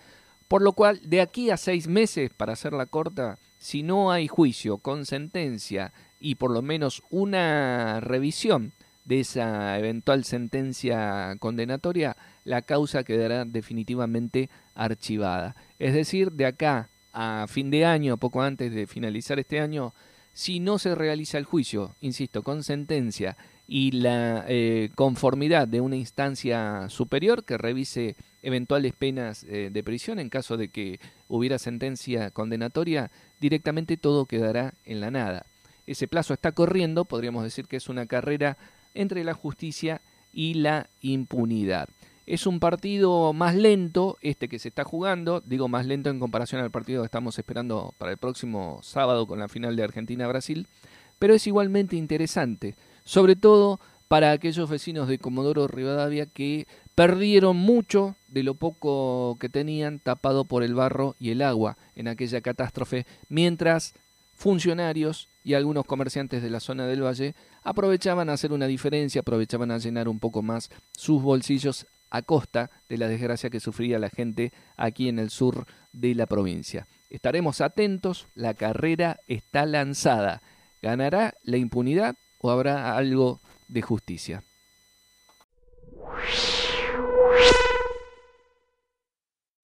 por 0.48 0.62
lo 0.62 0.73
cual 0.73 1.01
de 1.05 1.20
aquí 1.20 1.51
a 1.51 1.56
seis 1.56 1.86
meses, 1.86 2.30
para 2.36 2.55
hacerla 2.55 2.86
corta, 2.86 3.39
si 3.58 3.83
no 3.83 4.11
hay 4.11 4.27
juicio 4.27 4.78
con 4.78 5.06
sentencia 5.06 5.92
y 6.19 6.34
por 6.34 6.50
lo 6.50 6.62
menos 6.62 7.03
una 7.11 8.00
revisión 8.00 8.73
de 9.05 9.20
esa 9.20 9.78
eventual 9.78 10.25
sentencia 10.25 11.36
condenatoria, 11.39 12.17
la 12.45 12.62
causa 12.62 13.05
quedará 13.05 13.45
definitivamente 13.45 14.50
archivada. 14.75 15.55
Es 15.78 15.95
decir, 15.95 16.33
de 16.33 16.47
acá 16.47 16.89
a 17.12 17.47
fin 17.48 17.70
de 17.70 17.84
año, 17.84 18.17
poco 18.17 18.42
antes 18.42 18.73
de 18.73 18.86
finalizar 18.86 19.39
este 19.39 19.61
año, 19.61 19.92
si 20.33 20.61
no 20.61 20.78
se 20.78 20.94
realiza 20.94 21.38
el 21.38 21.44
juicio, 21.44 21.94
insisto, 22.00 22.42
con 22.42 22.64
sentencia 22.64 23.36
y 23.69 23.92
la 23.92 24.44
eh, 24.48 24.91
conformidad 24.94 25.69
de 25.69 25.80
una 25.80 25.97
instancia 25.97 26.89
superior 26.89 27.44
que 27.44 27.58
revise 27.58 28.16
eventuales 28.42 28.92
penas 28.92 29.44
eh, 29.44 29.70
de 29.72 29.83
prisión 29.83 30.19
en 30.19 30.28
caso 30.28 30.56
de 30.56 30.69
que 30.69 31.00
hubiera 31.28 31.58
sentencia 31.58 32.30
condenatoria, 32.30 33.11
directamente 33.41 33.97
todo 33.97 34.27
quedará 34.27 34.74
en 34.84 35.00
la 35.00 35.11
nada 35.11 35.47
ese 35.86 36.08
plazo 36.08 36.34
está 36.34 36.52
corriendo, 36.52 37.05
podríamos 37.05 37.44
decir 37.44 37.67
que 37.67 37.77
es 37.77 37.89
una 37.89 38.06
carrera 38.06 38.56
entre 38.94 39.24
la 39.24 39.34
justicia 39.34 40.00
y 40.33 40.55
la 40.55 40.89
impunidad. 41.00 41.89
Es 42.27 42.47
un 42.47 42.61
partido 42.61 43.33
más 43.33 43.56
lento, 43.56 44.17
este 44.23 44.48
que 44.48 44.61
se 44.61 44.69
está 44.69 44.84
jugando, 44.84 45.42
digo 45.45 45.67
más 45.67 45.87
lento 45.87 46.09
en 46.09 46.20
comparación 46.20 46.61
al 46.61 46.70
partido 46.70 47.03
que 47.03 47.06
estamos 47.06 47.37
esperando 47.37 47.95
para 47.98 48.12
el 48.12 48.19
próximo 48.19 48.79
sábado 48.83 49.27
con 49.27 49.41
la 49.41 49.48
final 49.48 49.75
de 49.75 49.83
Argentina-Brasil, 49.83 50.69
pero 51.19 51.34
es 51.34 51.47
igualmente 51.48 51.97
interesante, 51.97 52.77
sobre 53.05 53.34
todo 53.34 53.81
para 54.06 54.31
aquellos 54.31 54.70
vecinos 54.70 55.09
de 55.09 55.19
Comodoro 55.19 55.67
Rivadavia 55.67 56.27
que 56.27 56.69
perdieron 56.95 57.56
mucho 57.56 58.14
de 58.29 58.45
lo 58.45 58.55
poco 58.55 59.36
que 59.41 59.48
tenían 59.48 59.98
tapado 59.98 60.45
por 60.45 60.62
el 60.62 60.75
barro 60.75 61.17
y 61.19 61.31
el 61.31 61.42
agua 61.42 61.77
en 61.97 62.07
aquella 62.07 62.41
catástrofe, 62.41 63.05
mientras 63.31 63.95
funcionarios 64.36 65.29
y 65.45 65.55
algunos 65.55 65.86
comerciantes 65.86 66.42
de 66.42 66.51
la 66.51 66.61
zona 66.61 66.86
del 66.86 67.02
valle 67.02 67.35
aprovechaban 67.64 68.29
a 68.29 68.35
hacer 68.35 68.52
una 68.52 68.67
diferencia, 68.67 69.23
aprovechaban 69.23 69.70
a 69.70 69.79
llenar 69.79 70.08
un 70.08 70.19
poco 70.19 70.42
más 70.42 70.70
sus 70.92 71.23
bolsillos 71.23 71.86
a 72.12 72.23
costa 72.23 72.70
de 72.89 72.98
la 72.98 73.08
desgracia 73.08 73.50
que 73.50 73.58
sufría 73.58 73.98
la 73.98 74.11
gente 74.11 74.52
aquí 74.77 75.08
en 75.08 75.18
el 75.18 75.30
sur 75.30 75.67
de 75.92 76.14
la 76.14 76.27
provincia. 76.27 76.86
Estaremos 77.11 77.61
atentos, 77.61 78.28
la 78.34 78.55
carrera 78.55 79.18
está 79.27 79.67
lanzada. 79.67 80.40
¿Ganará 80.83 81.34
la 81.42 81.56
impunidad 81.56 82.14
o 82.39 82.51
habrá 82.51 82.96
algo 82.96 83.40
de 83.68 83.83
justicia? 83.83 84.45